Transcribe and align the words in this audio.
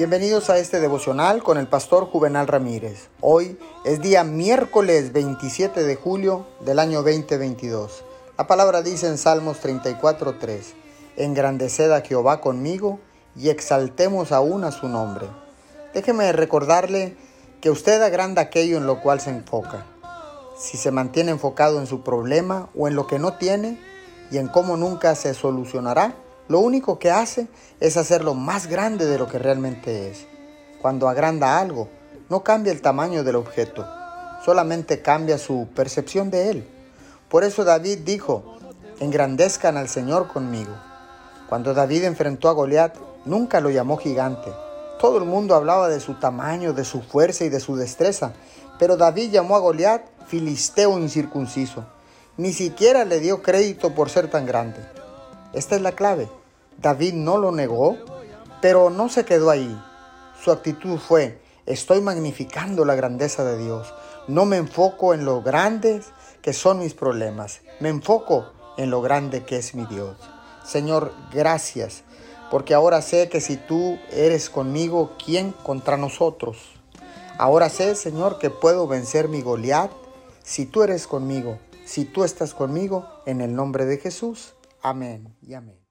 Bienvenidos 0.00 0.48
a 0.48 0.56
este 0.56 0.80
devocional 0.80 1.42
con 1.42 1.58
el 1.58 1.66
pastor 1.66 2.06
Juvenal 2.06 2.46
Ramírez. 2.46 3.10
Hoy 3.20 3.58
es 3.84 4.00
día 4.00 4.24
miércoles 4.24 5.12
27 5.12 5.84
de 5.84 5.94
julio 5.94 6.46
del 6.64 6.78
año 6.78 7.02
2022. 7.02 8.02
La 8.38 8.46
palabra 8.46 8.80
dice 8.80 9.08
en 9.08 9.18
Salmos 9.18 9.60
34:3, 9.62 10.72
Engrandeced 11.18 11.92
a 11.92 12.00
Jehová 12.00 12.40
conmigo 12.40 12.98
y 13.36 13.50
exaltemos 13.50 14.32
aún 14.32 14.64
a 14.64 14.72
su 14.72 14.88
nombre. 14.88 15.26
Déjeme 15.92 16.32
recordarle 16.32 17.14
que 17.60 17.68
usted 17.68 18.00
agranda 18.00 18.40
aquello 18.40 18.78
en 18.78 18.86
lo 18.86 19.02
cual 19.02 19.20
se 19.20 19.28
enfoca. 19.28 19.84
Si 20.58 20.78
se 20.78 20.90
mantiene 20.90 21.32
enfocado 21.32 21.78
en 21.78 21.86
su 21.86 22.02
problema 22.02 22.70
o 22.74 22.88
en 22.88 22.94
lo 22.94 23.06
que 23.06 23.18
no 23.18 23.34
tiene 23.34 23.78
y 24.30 24.38
en 24.38 24.48
cómo 24.48 24.78
nunca 24.78 25.14
se 25.14 25.34
solucionará, 25.34 26.14
lo 26.50 26.58
único 26.58 26.98
que 26.98 27.12
hace 27.12 27.46
es 27.78 27.96
hacerlo 27.96 28.34
más 28.34 28.66
grande 28.66 29.06
de 29.06 29.18
lo 29.18 29.28
que 29.28 29.38
realmente 29.38 30.10
es. 30.10 30.26
Cuando 30.82 31.08
agranda 31.08 31.60
algo, 31.60 31.88
no 32.28 32.42
cambia 32.42 32.72
el 32.72 32.82
tamaño 32.82 33.22
del 33.22 33.36
objeto, 33.36 33.86
solamente 34.44 35.00
cambia 35.00 35.38
su 35.38 35.68
percepción 35.76 36.28
de 36.28 36.50
él. 36.50 36.68
Por 37.28 37.44
eso 37.44 37.62
David 37.62 37.98
dijo, 37.98 38.56
engrandezcan 38.98 39.76
al 39.76 39.88
Señor 39.88 40.26
conmigo. 40.26 40.72
Cuando 41.48 41.72
David 41.72 42.02
enfrentó 42.02 42.48
a 42.48 42.52
Goliat, 42.52 42.96
nunca 43.26 43.60
lo 43.60 43.70
llamó 43.70 43.96
gigante. 43.96 44.50
Todo 45.00 45.18
el 45.18 45.26
mundo 45.26 45.54
hablaba 45.54 45.88
de 45.88 46.00
su 46.00 46.14
tamaño, 46.14 46.72
de 46.72 46.84
su 46.84 47.00
fuerza 47.00 47.44
y 47.44 47.48
de 47.48 47.60
su 47.60 47.76
destreza, 47.76 48.32
pero 48.76 48.96
David 48.96 49.30
llamó 49.30 49.54
a 49.54 49.60
Goliat 49.60 50.02
filisteo 50.26 50.98
incircunciso. 50.98 51.84
Ni 52.36 52.52
siquiera 52.52 53.04
le 53.04 53.20
dio 53.20 53.40
crédito 53.40 53.94
por 53.94 54.10
ser 54.10 54.28
tan 54.28 54.46
grande. 54.46 54.80
Esta 55.52 55.76
es 55.76 55.82
la 55.82 55.92
clave. 55.92 56.28
David 56.80 57.12
no 57.12 57.36
lo 57.36 57.52
negó, 57.52 57.98
pero 58.62 58.88
no 58.88 59.10
se 59.10 59.26
quedó 59.26 59.50
ahí. 59.50 59.78
Su 60.42 60.50
actitud 60.50 60.98
fue, 60.98 61.42
estoy 61.66 62.00
magnificando 62.00 62.86
la 62.86 62.94
grandeza 62.94 63.44
de 63.44 63.58
Dios. 63.58 63.92
No 64.28 64.46
me 64.46 64.56
enfoco 64.56 65.12
en 65.12 65.26
lo 65.26 65.42
grandes 65.42 66.06
que 66.40 66.54
son 66.54 66.78
mis 66.78 66.94
problemas. 66.94 67.60
Me 67.80 67.90
enfoco 67.90 68.46
en 68.78 68.90
lo 68.90 69.02
grande 69.02 69.44
que 69.44 69.58
es 69.58 69.74
mi 69.74 69.84
Dios. 69.84 70.16
Señor, 70.64 71.12
gracias, 71.30 72.02
porque 72.50 72.72
ahora 72.72 73.02
sé 73.02 73.28
que 73.28 73.42
si 73.42 73.58
tú 73.58 73.98
eres 74.10 74.48
conmigo, 74.48 75.16
¿quién 75.22 75.52
contra 75.52 75.98
nosotros? 75.98 76.56
Ahora 77.36 77.68
sé, 77.68 77.94
Señor, 77.94 78.38
que 78.38 78.48
puedo 78.48 78.86
vencer 78.86 79.28
mi 79.28 79.42
Goliat 79.42 79.90
si 80.42 80.64
tú 80.64 80.82
eres 80.82 81.06
conmigo, 81.06 81.58
si 81.84 82.06
tú 82.06 82.24
estás 82.24 82.54
conmigo, 82.54 83.06
en 83.26 83.42
el 83.42 83.54
nombre 83.54 83.84
de 83.84 83.98
Jesús. 83.98 84.54
Amén 84.80 85.36
y 85.42 85.52
amén. 85.52 85.89